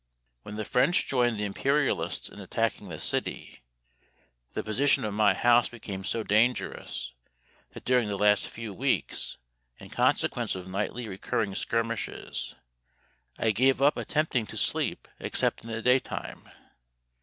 When 0.41 0.55
the 0.55 0.65
French 0.65 1.05
joined 1.07 1.37
the 1.37 1.45
Imperialists 1.45 2.27
in 2.27 2.39
attacking 2.39 2.89
the 2.89 2.97
city, 2.97 3.61
the 4.53 4.63
position 4.63 5.05
of 5.05 5.13
my 5.13 5.35
house 5.35 5.69
became 5.69 6.03
so 6.03 6.23
dangerous 6.23 7.13
that 7.73 7.85
during 7.85 8.07
the 8.09 8.17
last 8.17 8.47
few 8.47 8.73
weeks, 8.73 9.37
in 9.77 9.89
consequence 9.91 10.55
of 10.55 10.67
nightly 10.67 11.07
recurring 11.07 11.53
skirmishes, 11.53 12.55
I 13.37 13.51
gave 13.51 13.79
up 13.79 13.95
attempting 13.95 14.47
to 14.47 14.57
sleep 14.57 15.07
except 15.19 15.63
in 15.63 15.69
the 15.69 15.83
daytime. 15.83 16.49